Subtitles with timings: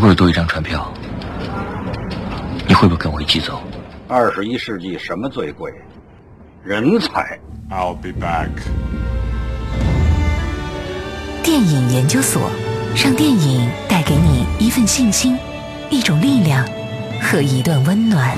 [0.00, 0.90] 果有多一张船票，
[2.66, 3.60] 你会不会跟我一起走？
[4.08, 5.70] 二十一世纪什么最贵？
[6.64, 7.38] 人才。
[7.70, 8.48] I'll be back。
[11.42, 12.50] 电影研究所，
[12.96, 15.38] 让电影带给你一份信心，
[15.90, 16.66] 一种力量
[17.20, 18.36] 和一段温暖。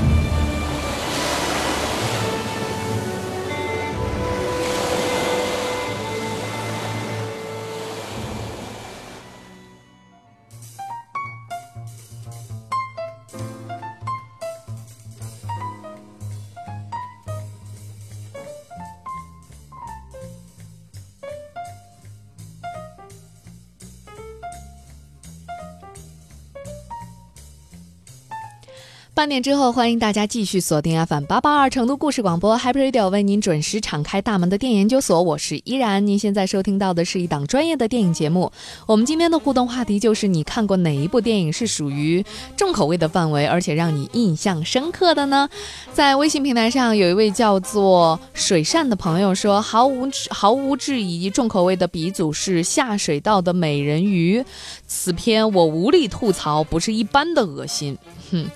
[29.22, 36.04] 半点之后，欢迎大家继续锁定 FM 八八二成都故事广播 Happy Radio，为您准时敞开大门的电影研究所，我是依然。
[36.04, 38.50] 您现在收听到的是一档专业的电影节目。
[38.84, 42.24] 我们今天的互动话题就是：你看过哪一部电影是属于
[42.56, 45.48] 重口味的范围，而且让你印象深刻的呢？
[45.92, 54.44] 在微信平台上，有一位叫做水善的朋友说，毫无毫无质疑，重口味的鼻祖是下水道的美人鱼。
[54.88, 57.96] 此片我无力吐槽，不是一般的恶心。
[58.32, 58.50] 哼。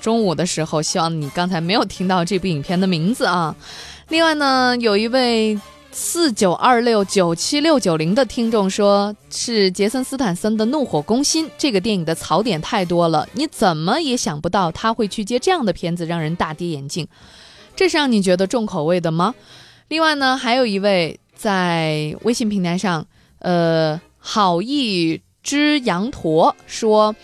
[0.00, 3.54] 中午的时候，希望你刚才没有听到这部影片的名字啊。
[4.08, 5.60] 另外呢，有一位
[5.92, 17.06] 四九二六九七六九零的听众说，是杰森斯坦森的《怒火攻心》这个电影的槽点太多了，你怎么也想不到他会去接这样的片子，让人大跌眼镜。
[17.76, 19.34] 这是让你觉得重口味的吗？
[19.88, 23.06] 另外呢，还有一位在微信平台上，
[23.40, 27.14] 呃，好意之羊驼说。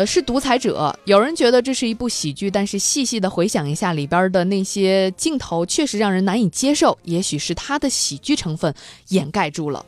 [0.00, 0.98] 呃，是独裁者。
[1.04, 6.96] 有人觉得这是一部喜剧，但是细细的回想一下里边的那些镜头，确实让人难以接受。
[7.02, 8.74] 也许是他的喜剧成分
[9.08, 9.84] 掩盖住了。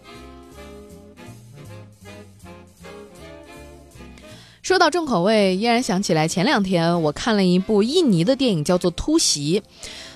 [4.60, 9.60] 说到重口味，依然想起来前两天我看了一部印尼的电影，叫做《突袭》。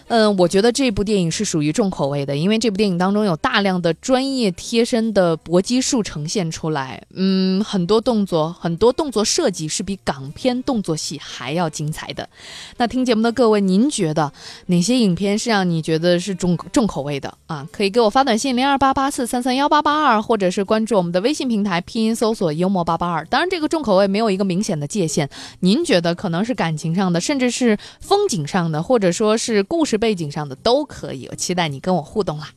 [0.08, 7.02] 嗯，我觉得这部电影是属于重口味的，因为这部电影当中有大量的专业贴身的搏击术呈现出来。
[7.14, 12.28] 嗯，很多动作，很多动作设计是比港片动作戏还要精彩的。
[12.76, 14.32] 那听节目的各位，您觉得
[14.66, 17.66] 哪些影片是让你觉得是重重口味的啊？
[17.72, 23.24] 可以给我发短信零二八八四三三幺八八二，或者是关注我们的微信平台，拼音搜索幽默八八二。
[23.26, 29.95] 当然，这个重口味没有一个明显的界限，您觉得可能是感情上的，甚至是风景上的，或者说是故事。
[29.96, 32.50] 背景上的都可以，我期待你跟我互动啦。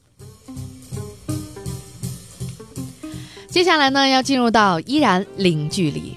[3.47, 6.15] 接下来呢，要进入到依然零距离。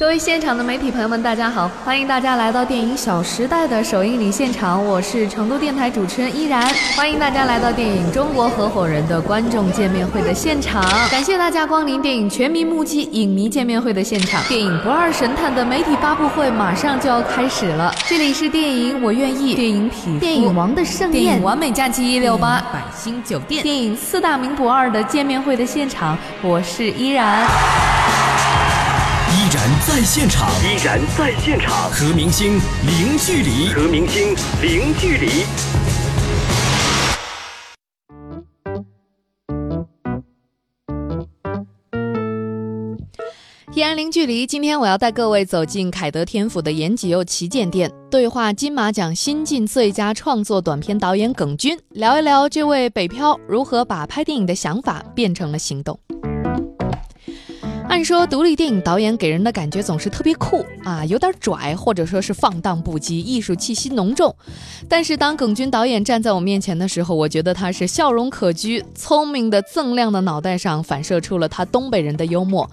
[0.00, 1.70] 各位现场的媒体朋友们，大家好！
[1.84, 6.66] 欢迎大家来到电影《小时代》的首映礼现场，我是成都电台主持人依然。
[6.96, 14.42] 欢迎大家来到电影《中国合伙人》的观众见面会的现场，感谢大家光临电影全民目击影迷见面会的现场。
[14.44, 27.46] 电影《不二神探》的媒体发布会马上就要开始了，这里是电影《我愿意》，电影《匹夫》，电影《王的盛宴》，电影《完美假期一六八》，百星酒店，电影《四大名捕二》的见面会的现场，我是依然。
[30.04, 32.54] 现场，依然在现场，和明星
[32.86, 35.44] 零距离，和明星零距离。
[43.72, 44.46] 依然零距离。
[44.46, 55.98] 今天我要带各位走进凯德天府的延吉又旗舰店，对话金马奖新晋最佳创作短片导演耿军，聊一聊这位北漂如何把拍电影的想法变成了行动。
[57.90, 64.32] 按说，独立电影导演给人的感觉总是特别酷啊，有点拽，或者说是放荡不羁，艺术气息浓重。
[64.88, 72.70] 但是当耿军导演站在我面前的时候，我觉得他是笑容可掬，聪明的锃亮的脑袋上反射出了他东北人的幽默。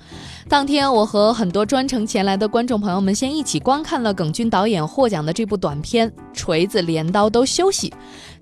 [0.48, 7.90] 当天，我和很多专程前来的观众朋友们先一起观看了耿军导演获奖的这部短片《锤子镰刀都休息》。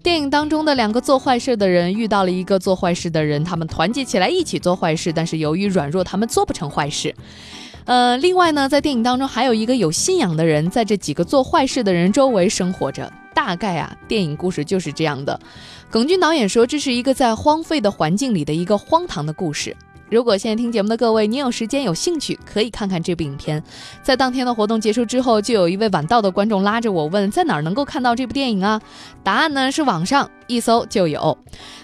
[0.05, 7.15] 电影当中的两个做坏事的人遇到了一个做坏事的人，他们团结起来一起做坏事，但是由于软弱，他们做不成坏事。
[7.85, 13.11] 呃，另外呢，在电影当中还有一个有信仰的人，在这几个做坏事的人周围生活着。
[13.33, 15.39] 大概啊，电影故事就是这样的。
[15.89, 19.75] 耿军导演说，这是一个在荒废的环境里的一个荒唐的故事。
[20.15, 23.61] 如果现在听节目的各位，您有时间有兴趣，可以看看这部影片。
[24.01, 28.81] 在当天的活动结束之后，就有一位晚到的观众拉着我问，在哪儿能够看到这部电影啊？
[29.23, 31.37] 答案呢是网上，一搜就有。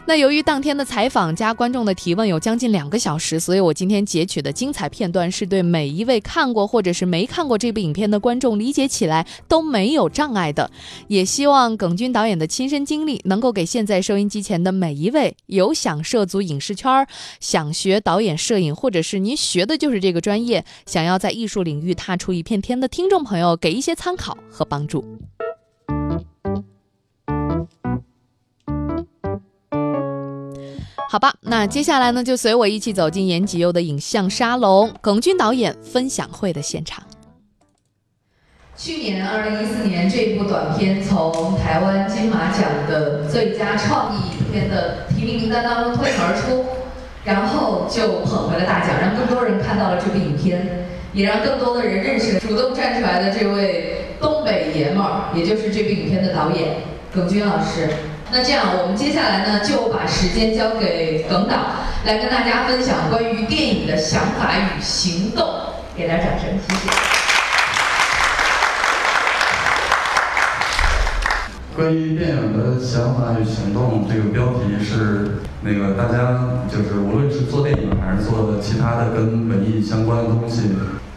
[0.05, 10.69] 那由于当天的采访加观众的提问有将近两个小时，所以我今天截取的精彩片段是对每一位看过或者是没看过这部影片的观众理解起来都没有障碍的。
[11.07, 17.07] 也希望耿军导演的亲身经历能够给现在收音机前的每一位有想涉足影视圈、
[17.39, 25.20] 想学导演摄影，或者是您学的就是这个专业，想要在艺术领域踏出一片天的听众朋友给一些参考和帮助。
[31.11, 37.03] 好吧，那接下来呢，就随我一起走进严吉佑的影像沙龙，耿军导演分享会的现场。
[38.77, 46.63] 去年二零一四年，这部短片从台湾金马奖的最佳创意影片的提名名单当中脱颖而出，
[47.25, 56.77] 然后就捧回了大奖，让更多人看到了这部影片，也让更多的人认识了主动站出来的这位东北爷们儿，也就是这部影片的导演
[57.13, 57.89] 耿军老师。
[58.33, 61.53] 那这样，我们接下来呢，就把时间交给耿导，
[62.05, 65.45] 来跟大家分享关于电影的想法与行动。
[65.97, 66.89] 给点掌声，谢谢。
[71.75, 80.71] 关于电影的想法与行动，这个标题是那个大家就是无论是做电影还是做其他的跟文艺相关的东西，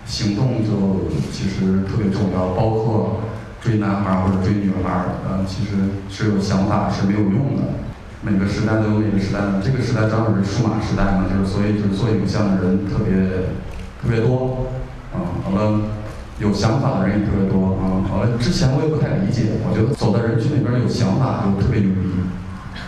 [0.04, 3.20] 行动就其实特别重要，包括。
[3.64, 4.92] 追男孩或者追女孩，
[5.24, 5.70] 呃，其实
[6.10, 7.62] 是有想法是没有用的。
[8.20, 13.16] 每个时代都有每个时代的，这个时代正好是数码时代嘛，就是所以就是做影像的人特别
[14.02, 14.68] 特别多，
[15.16, 15.80] 啊，好了，
[16.38, 22.20] 有想法的人也特别多，啊，好了，之前我也不太理解，我觉得走在人群里边有想法就特别牛逼，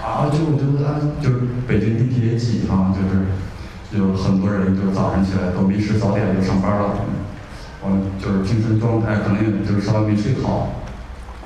[0.04, 3.24] 啊，就我觉得啊，就是北京地铁挤啊，就是
[3.96, 7.00] 有很多人就是早上起来都没吃早点就上班了。
[8.18, 10.68] 就是精神状态可能也就是稍微没睡好，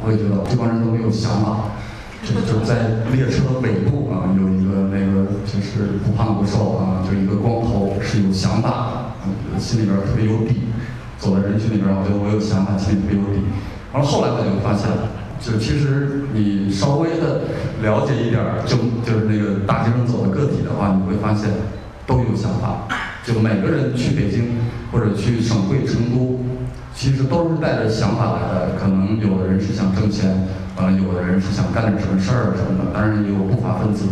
[0.05, 1.77] 我也觉得这帮人都没有想法，
[2.23, 9.17] 就就在列车尾部啊有一个那个就是不胖不瘦啊，就一个光头是有想法，
[9.59, 10.69] 心里边特别有底，
[11.19, 13.41] 走在人群里边，我觉得我有想法，心里特别有底。
[13.93, 14.89] 然后后来我就发现，
[15.41, 17.43] 就其实你稍微的
[17.83, 21.51] 了解一点，就就是那个大街上走的个体的话，你会发现
[22.07, 22.87] 都有想法。
[23.33, 24.59] 就每个人去北京
[24.91, 26.41] 或者去省会成都，
[26.93, 28.75] 其实都是带着想法来的。
[28.75, 32.91] 可能有的人是想挣钱，完了有的人是想干点什么事儿什么的。
[32.93, 34.07] 当然也有不法分子，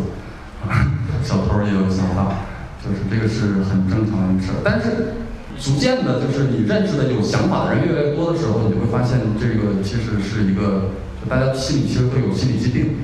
[1.24, 2.46] 小偷也有想法，
[2.78, 4.62] 就是这个是很正常的一事儿。
[4.62, 5.18] 但是
[5.58, 10.94] 逐渐的，就是你认识的有想法的人越来越多的时候，你会发现这个其实是一个，
[11.28, 12.94] 大家心里其实都有心理疾病，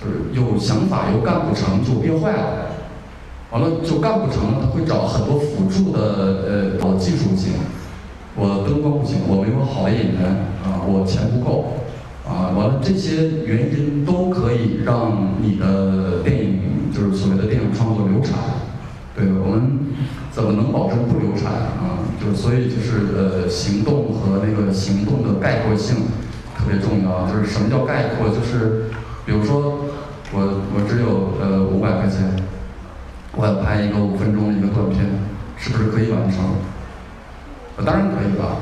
[0.00, 2.72] 就是有想法又干不成就憋坏了。
[3.52, 7.52] 完了就干不成，他会找很多辅助的呃的技术性。
[8.34, 10.20] 我灯光不行，我没有好的演员
[10.62, 11.78] 啊，我钱不够
[12.26, 12.50] 啊。
[12.56, 18.34] 完了这些原因都可以让你的电影就是所谓的电影创作流产。
[19.14, 19.94] 对我们
[20.30, 22.04] 怎么能保证不流产啊？
[22.20, 25.96] 就所以就是呃行动和那个行动的概括性
[26.58, 27.30] 特别重要。
[27.30, 28.28] 就是什么叫概括？
[28.28, 28.90] 就是
[29.24, 29.86] 比如说
[30.34, 32.36] 我我只有呃五百块钱。
[33.36, 35.04] 我要拍一个五分钟的一个短片，
[35.56, 36.40] 是不是可以完成？
[37.76, 38.56] 呃，当然可以了。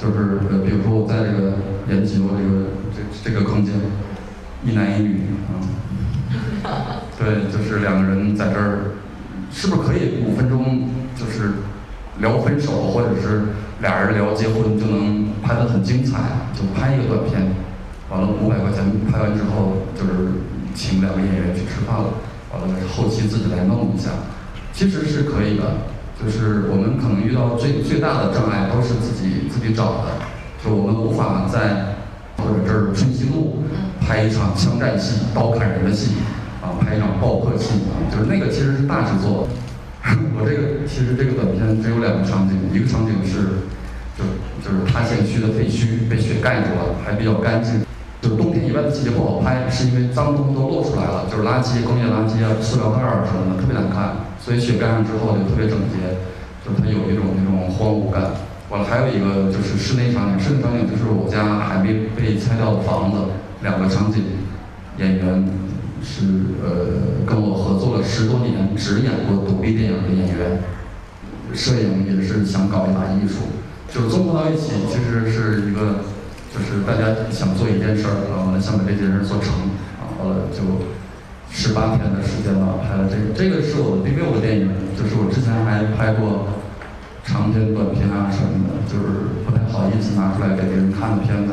[0.00, 1.54] 就是呃，比如说我在这个
[1.88, 3.72] 延吉我这个这这个空间，
[4.64, 5.20] 一男一女
[6.64, 8.96] 啊， 对，就是两个人在这儿，
[9.52, 11.52] 是不是可以五分钟就是
[12.18, 13.44] 聊分手，或者是
[13.80, 16.18] 俩人聊结婚就能拍得很精彩？
[16.52, 17.54] 就拍一个短片，
[18.10, 20.32] 完了五百块钱拍完之后，就是
[20.74, 22.08] 请两个演员去吃饭了。
[22.62, 24.10] 呃，后期自己来弄一下，
[24.72, 25.88] 其实是可以的。
[26.14, 30.12] 就是我们可能遇到最最大的障碍都是自己自己找的，
[30.64, 31.96] 就我们无法在
[32.38, 33.64] 或者这儿春熙路
[34.00, 36.12] 拍一场枪战戏、刀砍人的戏，
[36.62, 39.48] 啊，拍一场爆破戏，就是那个其实是大制作。
[40.38, 43.66] 我这个其实这个短片只有两个场景，一个场景是
[44.16, 44.22] 就
[44.62, 47.82] 就是塌陷区的废墟被雪盖住了，还比较干净。
[48.24, 54.16] 就冬天以外的季节不好拍，是因为脏东西都露出来了，就是垃圾、工业垃圾啊、塑料袋儿什么的，特别难看。
[54.40, 56.16] 所以雪盖上之后就特别整洁，
[56.64, 58.32] 就是它有一种那种荒芜感。
[58.70, 63.18] 完了，还有一个就是室内场景，室内场景就是我家还没被拆掉的房子，
[63.60, 64.24] 两个场景，
[64.96, 65.44] 演员
[66.00, 66.24] 是
[66.64, 70.64] 呃跟我合作了十多年，只演过独立电影的演员，
[71.52, 73.52] 摄影也是想搞一把艺术，
[73.92, 76.13] 就综合到一起，其实是一个。
[76.54, 79.50] 就是大家想做一件事儿，然后想把这件事做成，
[79.98, 80.62] 然后呢就
[81.50, 83.34] 十八天的时间吧，拍了这个。
[83.34, 86.46] 这个是我的第六个电影，就是我之前还拍过
[87.26, 91.50] 长片、短片啊什么的，就是不太好意思拿出来给别人看的片子。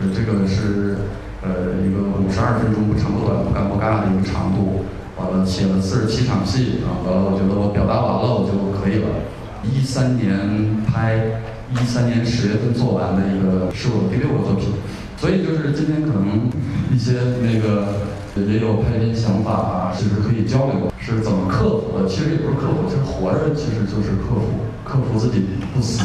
[0.00, 0.96] 就这个是
[1.44, 4.88] 呃，一个五十二分钟不长不短、不干不尬的一个长度。
[5.20, 9.28] 完了，写了四十七场戏啊，完了，我觉得我表达完了，我就可以了。
[9.62, 11.42] 一三年拍，
[11.78, 14.74] 一三年十月份做完的一个是我第六个作品，
[15.16, 16.50] 所以就是今天可能
[16.90, 22.08] 一些那个也有拍片想法啊，其实可以交流，是怎么克服的？
[22.08, 26.02] 其实也不是克服，其实活着其实就是克服，克服自己不死。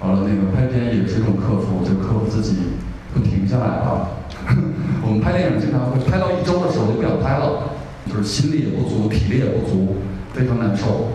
[0.00, 2.56] 完了，那个拍片也是一种克服，就克服自己
[3.12, 4.06] 不停下来啊。
[5.02, 7.74] 我们拍电影经常会拍到一周的时候就不想拍了。
[8.10, 9.94] 就是心力也不足，体力也不足，
[10.34, 11.06] 非常难受。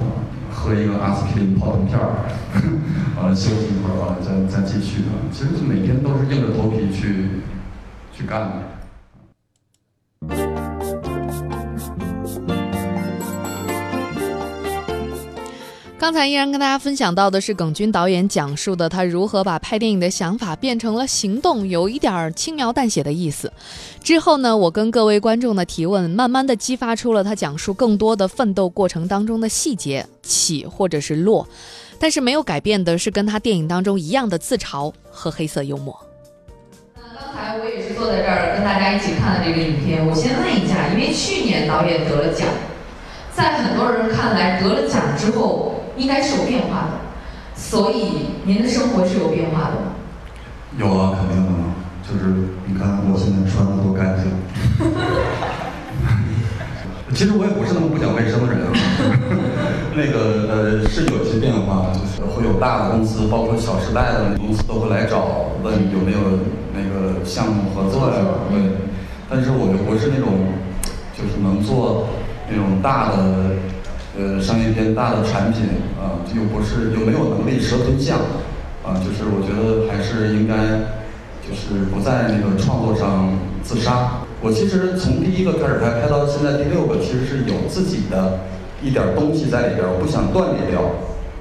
[0.58, 2.26] 喝一个阿司匹林泡腾片儿，
[3.16, 5.04] 完了休息一会儿，完了再再继续。
[5.32, 7.42] 其实是每天都是硬着头皮去
[8.12, 8.54] 去干的。
[16.08, 23.52] 刚才依然跟大家分享到的是耿军导演讲述的他如何把拍电影的想法变成了行动，有一点儿轻描淡写的意思。
[24.02, 31.46] 之后呢，我跟各位观众的提问，慢慢的激发出了他讲述更多的奋斗过程当中的细节，起或者是落。
[32.00, 35.94] 但是没有改变的是跟他电影当中一样的自嘲和黑色幽默。
[36.96, 42.48] 那刚才我也是坐在这儿跟大家一起看了这个影片，我先问一下，因为去年导演得了奖，
[43.36, 45.74] 在很多人看来得了奖之后。
[45.98, 46.92] 应该是有变化的，
[47.56, 49.78] 所以您的生活是有变化的？
[50.78, 51.74] 有啊，肯定的嘛。
[52.08, 52.32] 就是
[52.66, 54.32] 你看我现在穿的多干净。
[57.14, 58.62] 其实我也不是那么不讲卫生的人。
[59.98, 66.20] 那个呃是有些变化，就是会有大的公司，包括小时代的公司都会来找，问有没有
[66.74, 68.16] 那个项目合作呀？
[68.52, 68.62] 对。
[69.30, 70.54] 但是我又不是那种，
[71.18, 72.08] 就是能做
[72.48, 73.16] 那种大的。
[74.18, 75.62] 呃，商业片大的产品
[75.94, 78.18] 啊，又不是又没有能力蛇吞象，
[78.82, 80.90] 啊，就是我觉得还是应该，
[81.46, 84.26] 就是不在那个创作上自杀。
[84.42, 88.40] 我其实从第一个开始拍，拍到现在第六个，其实是有自己的
[88.82, 90.82] 一点东西在里边，我不想断裂掉。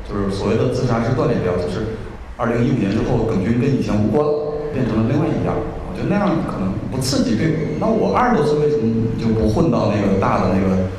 [0.04, 1.96] 就是所谓的自杀是断裂掉，就是
[2.36, 5.56] 二零一五年之后，耿军跟以前无关了，变成了另外一样。
[5.56, 7.72] 我觉得那样可能不刺激，对。
[7.80, 8.84] 那我二十多岁为什么
[9.16, 10.92] 就不混到那个大的那个？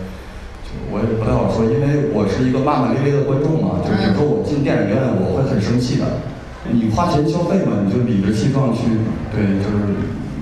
[0.92, 3.84] 我也不太好说，因为我是一个骂骂咧咧的观众嘛。
[3.84, 6.06] 就比如说我进电影院，我会很生气的。
[6.70, 8.84] 你花钱消费嘛，你就理直气壮去。
[9.32, 9.96] 对，就是。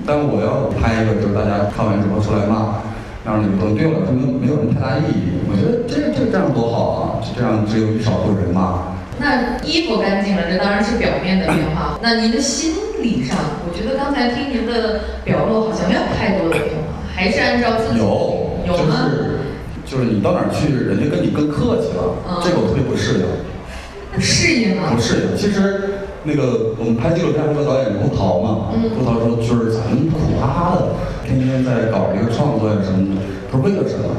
[0.06, 2.78] 但我要拍一个，就是大家看完之后出来骂，
[3.26, 5.42] 让你们都对了，就没没有什么太大意义。
[5.50, 7.18] 我觉得这这这样多好啊！
[7.34, 8.94] 这样只有一少数人骂。
[9.18, 11.98] 那衣服干净了，这当然是表面的变化。
[12.02, 12.70] 那您的心
[13.02, 13.36] 理上，
[13.66, 19.10] 我觉得刚才听您的表露，好像没有太多的变化，还是按照自己有有吗？
[19.10, 19.25] 就是
[19.86, 23.26] 你到哪儿去，人家跟你更客气了，这个我特别不适应。
[24.12, 24.90] 不适应啊？
[24.94, 25.36] 不适应。
[25.36, 34.10] 其实那个我们拍纪录片那个导演吴涛嘛，吴涛说就是咱们苦哈哈的，天天在搞这个创作呀什么的，他说为了什么？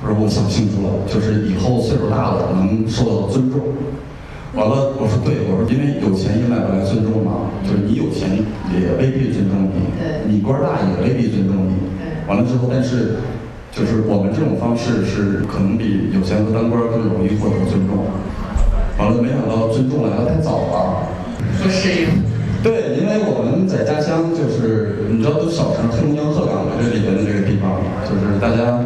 [0.00, 3.60] 他说我想清楚了，就是以后岁数大了能受到尊重。
[4.54, 8.38] 完了，我说对，我说因为有钱也买不来尊重嘛，就是你有钱
[8.70, 9.82] 也未必尊重你，
[10.30, 11.74] 你官大也未必尊重你。
[12.28, 13.18] 完了之后，但是。
[13.72, 18.04] 就是我们这种方式是可能比有钱的当官更容易获得尊重。
[18.98, 21.08] 完了，没想到尊重来的太早了。
[21.62, 22.20] 不适应。
[22.62, 28.84] 对，因为我们在家乡就是你知道都小城黑龙江鹤岗这里边的这个地方，就是大家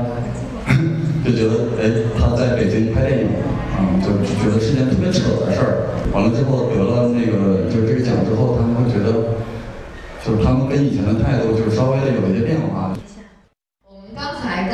[1.27, 3.43] 就觉得哎他在北京拍电影
[3.75, 5.91] 啊，就觉得是件特别扯的事儿。
[6.15, 9.35] 完了之后得了那个就是这个奖之后，他们会觉得
[10.25, 12.95] 就是他们跟以前的态度就是稍微的有一些变化。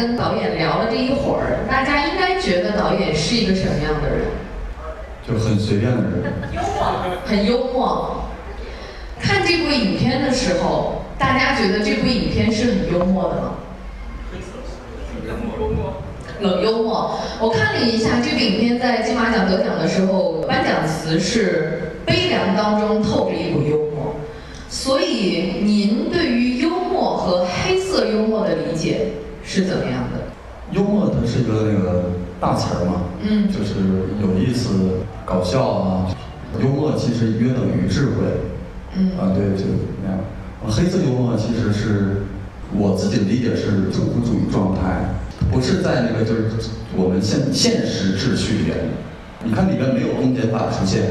[0.03, 4.27] 跟导演聊了这一会儿，大家应该觉得导演是一个什么样的人？
[5.25, 6.93] 就很随便的人，幽默，
[7.25, 8.25] 很幽默。
[9.21, 13.53] 看这部影片的时候，大家觉得这部影片是很幽默的吗？
[15.25, 15.95] 冷幽默。
[16.41, 17.17] 冷幽默。
[17.41, 24.17] 我看了一下这部影片在金马奖得奖的时候，颁奖词是“悲凉当中透着一股幽默”。
[24.69, 29.07] 所以，您对于幽默和黑色幽默的理解？
[29.53, 30.33] 是怎么样的？
[30.71, 32.05] 幽默它是一个那个
[32.41, 33.75] 大词儿嘛，嗯，就是
[34.23, 36.07] 有意思、搞笑啊。
[36.59, 38.25] 幽默其实约等于智慧，
[38.97, 39.65] 嗯，啊对，就
[40.03, 40.21] 那样。
[40.67, 42.23] 黑色幽默其实是
[42.75, 45.13] 我自己的理解是正负主义状态，
[45.51, 48.77] 不是在那个就是我们现现实秩序里面。
[49.45, 51.03] 你看里边没有公检法出现。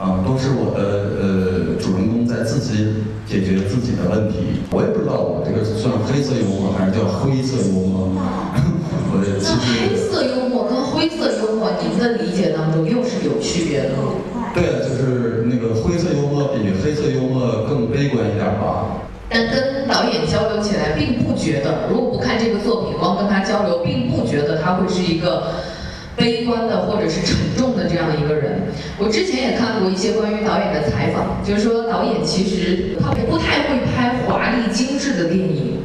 [0.00, 0.80] 啊，都是我的
[1.20, 2.88] 呃主人公在自己
[3.30, 4.58] 解决自己的问题。
[4.74, 8.10] 我也不知道我这个算黑色幽默还是叫灰色幽默。
[9.12, 9.30] 我那
[9.62, 14.18] 黑色幽默跟灰色幽默，您的理解当中又是有区别的吗？
[14.52, 19.06] 对啊，就是那个灰色幽默比黑色幽默更悲观一点吧。
[19.28, 25.42] 但跟导导演交流起来，并不觉得，如果不看这个作品，光跟他交流，并不觉得他会是一个
[26.16, 28.62] 悲观的或者是沉重的这样一个人。
[28.98, 35.78] 我之前也看过一些关于导演的采访，就是说导演其实他不太会拍华丽精致的电影。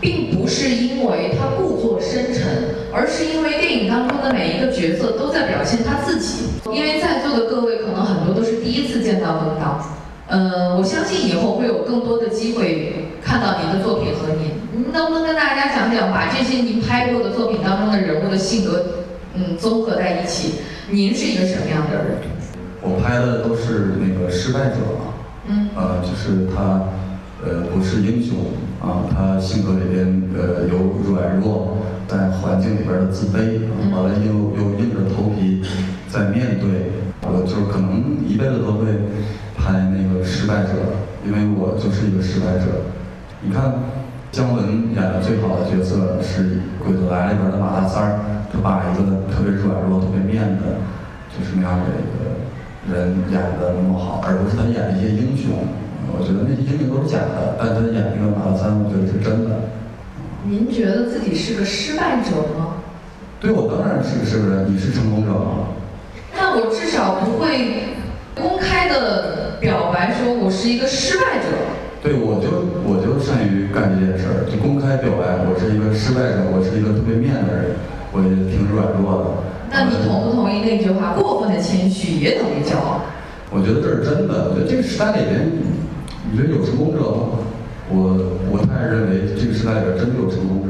[0.00, 2.44] 并不是因为他故作深沉，
[2.92, 6.44] 而是因为电影当中的每一个角色都在表现他自己。
[6.70, 9.80] 因为在座的各位可能很多都是第一次见到冯导，
[10.28, 14.52] 呃，我相信以后会有更多的机会看到您的作品和您。
[14.74, 18.84] 您能不能跟大家讲讲，把这些您拍过的作品当中的人物的性格，
[19.34, 20.54] 嗯，综合在一起，
[20.90, 22.18] 您是一个什么样的人？
[22.80, 25.14] 我拍的都是那个失败者嘛，
[25.48, 26.88] 嗯，呃，就是他，
[27.44, 28.38] 呃，不是英雄。
[28.84, 30.76] 啊，他性格里边呃有
[31.08, 35.62] 软弱，在环境里边的自卑，完了又又硬着头皮
[36.06, 38.84] 在面对，我就可能一辈子都会
[39.56, 40.72] 拍那个失败者，
[41.24, 42.92] 因为我就是一个失败者。
[43.40, 43.72] 你看
[44.30, 48.20] 姜文演的最好的角色是《鬼子来了》里边的马大三
[48.62, 50.78] 把一个特别软弱、特别面的，
[51.32, 55.66] 就是那样的一个人演的那么好，而不是他演一些英雄。
[56.16, 59.72] 我觉得那些英雄都是假的，但他演那个马大三，我觉得是真的。
[60.44, 62.84] 您觉得自己是个失败者吗？
[63.40, 64.68] 对，我当然是个失败者。
[64.68, 65.72] 你是成功者吗？
[66.36, 67.96] 那我至少不会
[68.34, 71.48] 公开的表白说我是一个失败者。
[72.02, 77.80] 对，我就我就善于干这件事儿，就公开表白我是一个失败者，我是一个特别面的人，
[78.14, 79.24] 我也挺软弱的。
[79.70, 81.14] 那你同不同意那句话？
[81.14, 83.00] 过分的谦虚也等于骄傲。
[83.50, 84.50] 我觉得这是真的。
[84.50, 85.50] 我觉得这个时代里面。
[86.30, 87.38] 你觉得有成功者吗？
[87.90, 88.16] 我
[88.50, 90.68] 我太认为这个时代里边真的有成功者。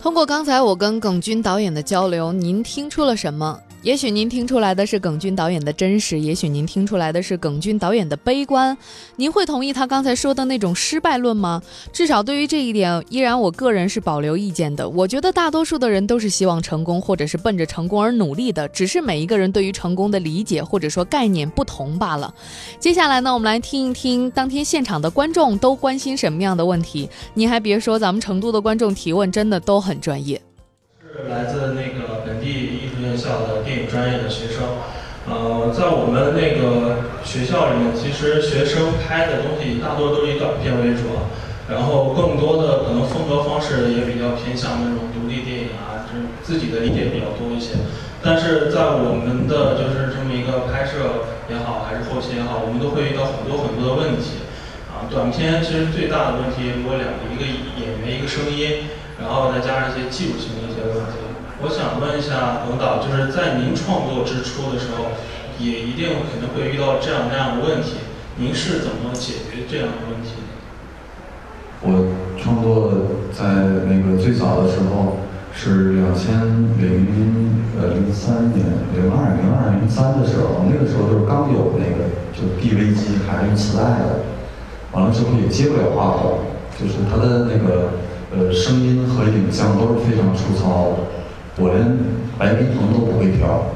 [0.00, 3.58] 通过刚才我跟耿军导演的交流，您听出了什么？
[3.86, 8.76] 也许您听出来的是耿军导演的真实，也许您听出来的是耿军导演的悲观。
[9.14, 11.62] 您会同意他刚才说的那种失败论吗？
[11.92, 14.88] 至少对于这一点，依然我个人是保留意见的。
[14.88, 22.34] 我觉得大多数的人都是希望成功，或者是奔着成功而努力的，只是每一个人对于成功的理解或者说概念不同罢了。
[22.80, 27.08] 接下来呢，我们来听一听当天现场的观众都关心什么样的问题。
[27.34, 30.42] 你还别说，咱们成都的观众提问真的都很专业。
[31.16, 34.84] 是来自那个本地艺术院校的电影专业的学生，
[35.24, 41.16] 呃，在我们那个学校里面，其实学生拍的东西大多都是以短片为主，
[41.72, 47.80] 然后更多的可能风格方式也比较偏向那种独立电影啊，就是自己的理解比较多一些。
[48.20, 54.44] 但是在我们的就是这么一个拍摄也好，还是后期也好，我们都会遇到很多很多的问题。
[54.92, 57.48] 啊，短片其实最大的问题，如果两个一个
[57.80, 58.92] 演员一个声音。
[59.16, 60.65] 然后再加上一些技术性的
[61.62, 65.08] 我想问一下冯导，就是在您创作之初的时候，
[65.58, 67.96] 也一定肯定会遇到这样那样的问题，
[68.36, 70.36] 您是怎么解决这样的问题？
[71.80, 72.92] 我创作
[73.32, 75.16] 在那个最早的时候
[75.54, 76.44] 是两千
[76.76, 78.60] 零呃零三年、
[78.92, 84.28] 零二、零二、零三的时候，那个时候就是刚有那个就 DV 机还是用磁带的，
[84.92, 86.44] 完了之后也接不了话筒，
[86.78, 88.04] 就是它的那个。
[88.36, 90.96] 呃，声音和影像都是非常粗糙的，
[91.56, 91.96] 我连
[92.36, 93.72] 白平衡都不会调。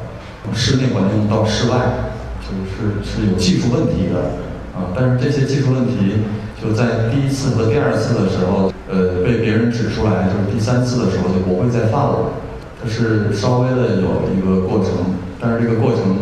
[0.52, 2.12] 室内环境到室外，
[2.44, 4.36] 就是是有技术问题的
[4.76, 4.92] 啊。
[4.94, 6.28] 但是这些技术问题
[6.60, 12.36] 就在第一次和第二次的时候，呃，被别人指出来，就是第三次的时候就不会再犯了。
[12.82, 16.20] 它是稍微的有一个过程，但是这个过程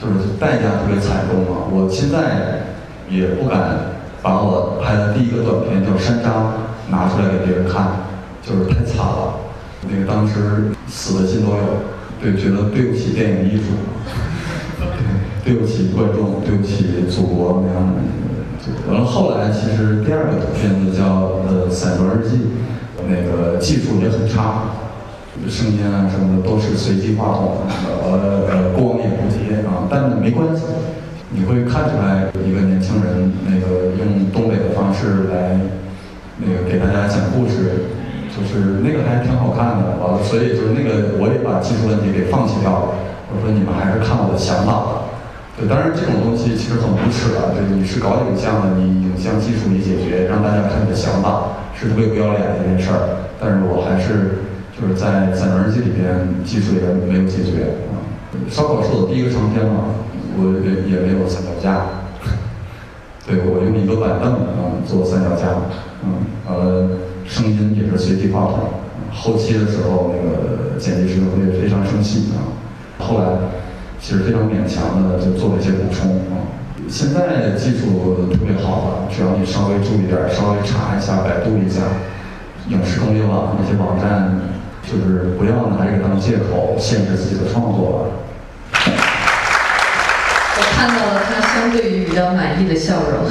[0.00, 1.66] 就是代价特别惨重啊。
[1.72, 2.70] 我现在
[3.10, 6.28] 也不敢把我拍的第一个短片叫《山楂》。
[6.90, 7.86] 拿出来给别人看，
[8.42, 9.34] 就是太惨了。
[9.88, 11.56] 那个当时死的心都有，
[12.20, 13.62] 对，觉得对不起电影艺术，
[15.44, 17.94] 对对不起观众，对不起祖国那样的。
[18.86, 22.36] 完了后来，其实第二个片子叫呃《散装日记》，
[23.08, 24.64] 那个技术也很差，
[25.48, 27.62] 声音啊什么的都是随机话筒，
[28.04, 30.64] 呃呃光也不接啊，但没关系，
[31.30, 35.58] 你会看出来一个年轻人那个用东北的方式来。
[36.40, 37.92] 那个给大家讲故事，
[38.32, 42.86] 就是那个还挺好看的，完了，所以就是那个我也把技术问题给放弃掉了。
[43.28, 44.88] 我说你们还是看我的想法吧。
[45.58, 47.52] 对，当然这种东西其实很无耻的。
[47.52, 53.28] 对，你是搞影像的，你影像技术你解决，让大家看你的想法，是特别不要脸的一件事儿。
[53.38, 54.40] 但是我还是
[54.72, 57.76] 就是在《散文日记》里边技术也没有解决。
[58.48, 59.92] 烧烤是我第一个长片嘛，
[60.38, 61.86] 我也也没有三脚架。
[63.28, 65.60] 对，我用一个板凳啊做三脚架。
[66.04, 66.88] 嗯，完了，
[67.26, 68.70] 声音也是随机话筒。
[69.12, 72.54] 后期的时候，那个剪辑师会非常生气啊。
[72.98, 73.26] 后来，
[74.00, 76.46] 其实非常勉强的就做了一些补充啊。
[76.88, 81.82] 现在技术特别好了，只要你稍微注意点，稍微查一下、百度一下，
[82.68, 84.40] 影视工业网那些网站，
[84.82, 88.10] 就是不要拿这个当借口限制自己的创作了。
[90.56, 93.26] 我看到了他相对于比较满意的笑容。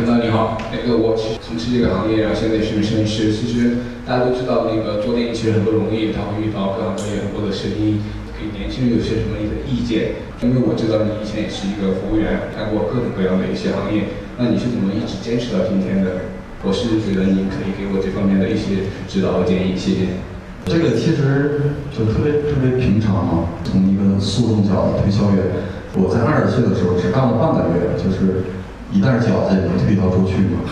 [0.00, 3.28] 领导你好，那个我从事这个行业，然后现在是个摄影师。
[3.28, 8.00] 其实大家都知道，那个做电影其实很不容易，他会遇到各行各业很多的声音。
[8.32, 10.24] 给年轻人有些什么的意见？
[10.40, 14.08] 因为我知道你以前也是一个服务员，干过各种各样的一些行业，
[14.40, 16.32] 那你是怎么一直坚持到今天的？
[16.64, 20.16] 我是觉得你可以给我这方面的一些指导和建议，谢谢。
[20.64, 23.32] 这个其实就特别特别平常啊，
[23.68, 25.44] 从一个速冻饺子推销员，
[25.92, 28.48] 我在二十岁的时候只干了半个月，就是
[28.92, 30.66] 一袋饺子也能推销出去嘛。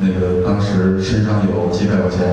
[0.00, 2.26] 那个当时身上有几百块钱，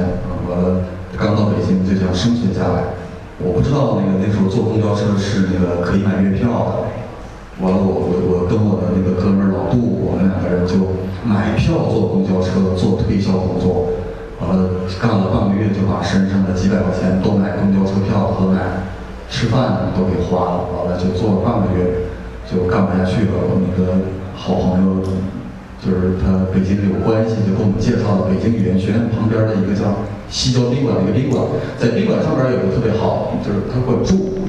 [0.49, 0.81] 完了
[1.17, 2.95] 刚到北京就想生存下来。
[3.39, 9.77] 我不知道那个那时候坐公交车是那个可以买月票的，完了我我我跟我的那个哥们儿老杜，
[10.09, 10.73] 我们两个人就
[11.21, 13.93] 买票坐公交车做推销工作，
[14.41, 18.89] 完了干了半个月就把身上的几百块钱都买公交车票和买
[19.29, 22.09] 吃饭都给花了，完了就做了半个月
[22.49, 23.37] 就干不下去了。
[23.37, 24.01] 我那个
[24.37, 25.01] 好朋友
[25.83, 29.91] 就是他北京有关系，就给我们介绍了北京语言学院旁边的一个叫。
[30.29, 31.39] 西郊宾馆的一个宾馆，
[31.79, 34.43] 在宾馆上边有个特别好，就是他管住。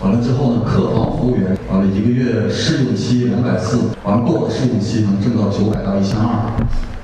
[0.00, 6.56] 完了之后呢，客房服务员，完了一个月试用期两百四，完了过了试用期能挣到九百到一千二。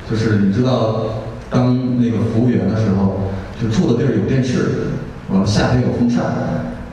[0.08, 3.20] 就是你知道，当那个服务员的时候，
[3.60, 4.96] 就住的地儿有电视，
[5.28, 6.24] 完了夏天有风扇，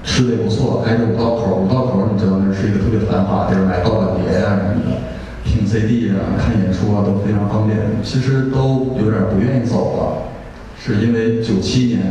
[0.03, 4.99] 吃的也不错，挨着五道口，五道口你知道那是一个特别繁华的地儿，买盗版碟啊什么的，
[5.45, 7.77] 听 CD 啊，看演出啊都非常方便。
[8.03, 10.33] 其实都有点不愿意走了。
[10.79, 12.01] 是因为九七年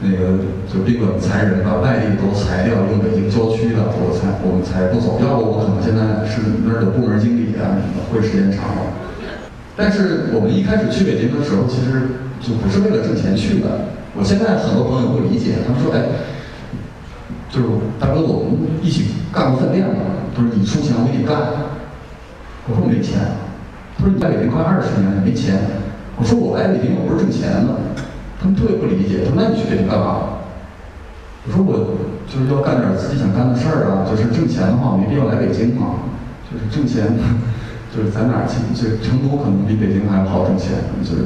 [0.00, 0.38] 那个
[0.72, 5.20] 就宾馆裁人，把外地都裁掉，用北京郊区的，我才我们才不走。
[5.20, 8.64] 要不我可能现在是那儿的部门经理啊什么的，会时间长。
[9.76, 13.92] 但是我们一开始去北京的时候，其实就不是为了挣钱去的。
[14.16, 16.00] 我现在很多朋友不理解，他们说：“哎，
[17.52, 17.68] 就是
[18.00, 21.36] 大哥，我们一起干过饭店嘛，他说你出钱，我给你干。”
[22.68, 23.20] 我说没钱。
[23.96, 25.56] 他说你在北京快二十年了，没钱。
[26.16, 27.72] 我说我来北京，我不是挣钱的。
[28.40, 30.40] 他们特别不理解，他说：“那你去北京干嘛？”
[31.48, 31.96] 我说：“我
[32.28, 36.12] 就是要干点自己想干的事儿啊，就是挣钱的话，没必要来北京嘛。
[36.44, 37.08] 就是挣钱，
[37.94, 38.60] 就是在哪儿去？
[38.74, 40.72] 就成都可能比北京还要好挣钱。
[41.02, 41.24] 就是，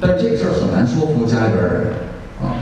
[0.00, 1.74] 但是这个事儿很难说服家里边人
[2.40, 2.56] 啊。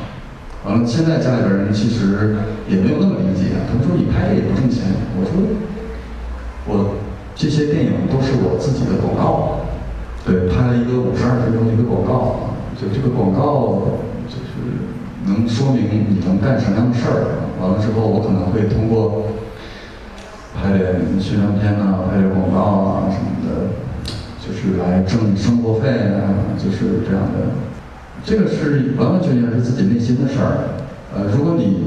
[0.67, 2.37] 完了，现在家里边人其实
[2.69, 3.55] 也没有那么理解。
[3.71, 4.91] 他们说你拍也不挣钱。
[5.17, 5.33] 我说
[6.67, 6.97] 我
[7.41, 9.65] 这些电影都是我自己的广告，
[10.27, 13.81] 对，拍了一个五十二分钟的一个广告。”就这个广告，
[14.29, 14.61] 就是
[15.25, 17.49] 能说明你能干什么样的事儿。
[17.61, 19.25] 完了之后，我可能会通过
[20.53, 23.73] 拍点宣传片呐，拍点广告啊什么的，
[24.45, 27.57] 就是来挣生活费啊，就是这样的。
[28.23, 30.77] 这个是完完全全是自己内心的事儿。
[31.17, 31.85] 呃，如果你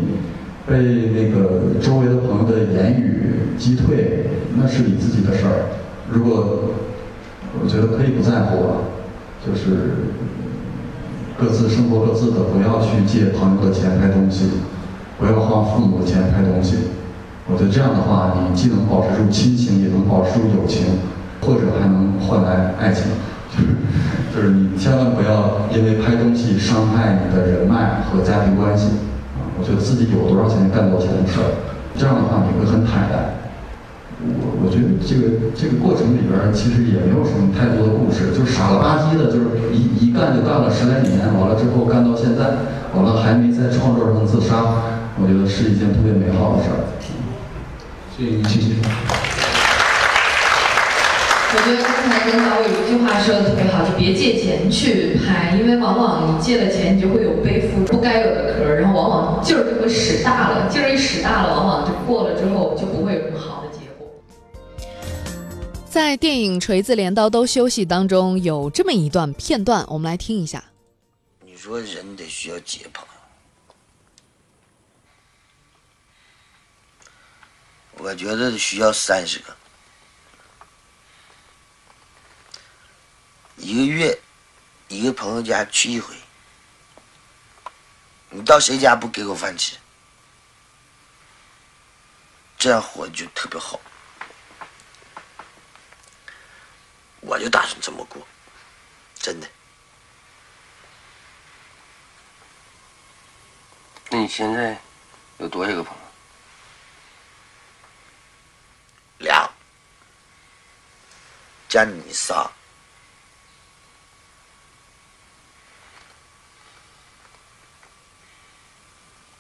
[0.67, 5.69] 被那个周围的朋友的言语击退，那是你自己的事儿。
[6.09, 6.71] 如果
[7.61, 8.75] 我觉得可以不在乎了，
[9.45, 10.11] 就是。
[11.35, 14.51] 各自生活各自的，不要去借朋友的钱拍东西，
[15.19, 16.75] 不要花父母的钱拍东西。
[17.49, 20.85] 我觉得这样的话，你既能保持住亲情，也能保持住友情，
[21.41, 23.05] 或者还能换来爱情。
[23.51, 23.73] 就是
[24.33, 28.89] 就是你千万不要因为拍东西伤害你的人脉和家庭关系。
[29.57, 31.49] 我觉得自己有多少钱干多少钱的事儿，
[31.97, 33.41] 这样的话你会很坦然。
[34.23, 42.55] 我我觉得这个这个过程里边其实也没有什么太多的故事，就傻了吧唧的，就是一一干就干了十来年，完了之后干到现在，
[42.95, 44.63] 完了还没在创作上自杀，
[45.19, 46.87] 我觉得是一件特别美好的事儿。
[48.15, 49.32] 谢谢你，谢谢。
[51.55, 64.07] 我觉得刚才领导有一句话说的特别好，就别借钱去拍，因为往往你借了钱，你就会有背负不该有的壳，然后往往劲儿就会使大了，劲儿一使大了，往往就过了之后就不会有什么好的结果。
[65.87, 70.63] 在电影《锤子镰刀都休息》当中有这么一段片段，我们来听一下。
[71.45, 73.03] 你说人得需要解剖？
[77.99, 79.55] 我觉得需要三十个，
[83.63, 84.19] 一个月
[84.89, 86.13] 一个朋友家去一回。
[88.29, 89.77] 你到谁家不给口饭吃？
[92.57, 93.79] 这样活就特别好。
[97.21, 98.27] 我就打算这么过。
[99.15, 99.47] 真的。
[104.09, 104.77] 那你现在
[105.37, 106.03] 有多少个朋友？
[109.19, 109.49] 俩
[111.69, 112.51] 加你仨。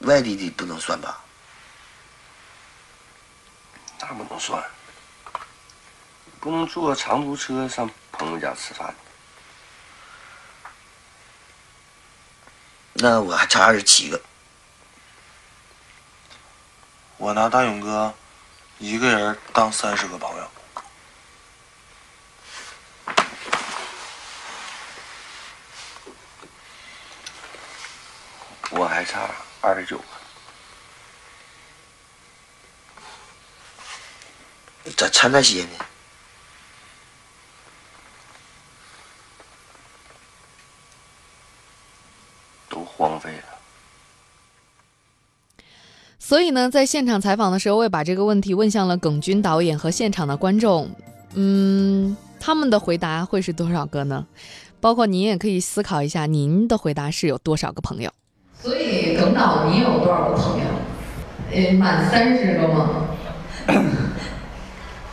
[0.03, 1.19] 外地的不能算吧？
[3.99, 4.61] 那不能算，
[6.41, 8.93] 不能坐长途车上朋友家吃饭。
[12.91, 14.21] 那我还差二十七个。
[17.15, 18.13] 我拿大勇哥
[18.79, 20.51] 一个人当三十个朋友。
[28.71, 29.29] 我还差
[29.63, 30.03] 二十九个。
[34.97, 35.85] 咋差那些呢？
[42.67, 43.43] 都荒废了。
[46.19, 50.93] 所以呢，在现场采访的时候，我也把这个问题问向了耿军导演和现场的观众。
[51.35, 54.27] 嗯，他们的回答会是多少个呢？
[54.81, 58.11] 包括您也可以思考一下，您的回答是有多少个朋友？
[58.63, 60.63] 所以，耿导，你有多少个朋友？
[61.51, 62.91] 呃，满三十个吗？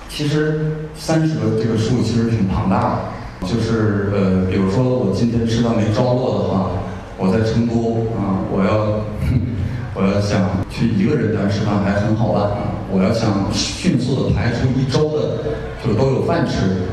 [0.08, 3.00] 其实三十个这个数其实挺庞大
[3.40, 6.70] 的，就是呃，比如说我今天吃饭没着落的话，
[7.18, 9.02] 我在成都啊，我要
[10.00, 12.50] 我要想去一个人家吃饭还很好办，
[12.88, 15.38] 我要想迅速的排出一周的
[15.84, 16.86] 就都有饭吃，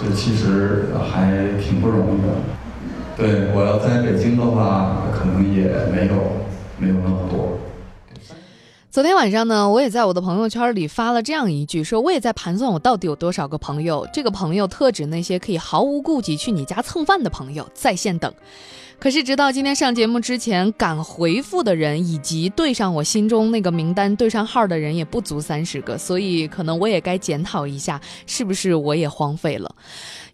[0.00, 2.53] 这其实还挺不容易的。
[3.16, 6.14] 对我要在北京的话，可能也没有
[6.78, 7.58] 没有那么多。
[8.90, 14.06] 昨天晚上呢，我也在我的朋友圈里发了这样一句，说我也在盘算我到底有多少个朋友。
[14.12, 18.32] 这个朋友特指那些可以毫无顾忌去你家蹭饭的朋友，在线等。
[19.00, 29.74] 可是直到今天上节目之前，敢回复的人以及对上我心中那个名单对上号的人也不足三十个，所以可能我也该检讨一下，是不是我也荒废了？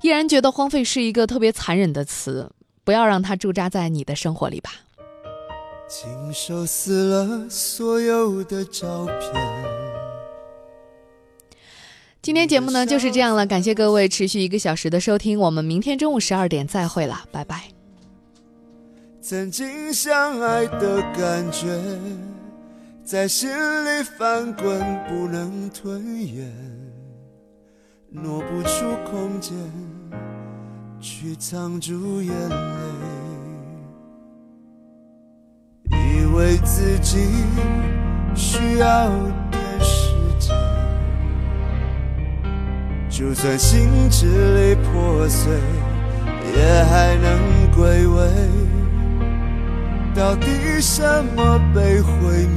[0.02, 2.50] 依然觉得荒废是一个特别残忍的词，
[2.84, 4.70] 不要让它驻扎在你的生活里吧。
[5.88, 9.32] 亲手撕了所有的照片。
[12.22, 17.64] 今天节目呢就是这样了，感谢各位持续一个小时的收听，我们明天中午十二点再会了，拜拜。
[19.22, 21.80] 曾经相爱的感觉，
[23.04, 26.52] 在心里翻滚，不能吞咽，
[28.10, 29.56] 挪不出空间
[31.00, 32.56] 去藏住眼泪。
[35.90, 37.26] 以为自己
[38.34, 39.08] 需要
[39.50, 40.54] 点时间，
[43.08, 45.52] 就算心支离破碎，
[46.54, 48.30] 也还能归位。
[50.14, 50.46] 到底
[50.80, 52.48] 什么被毁灭？